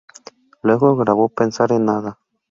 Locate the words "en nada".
1.73-2.17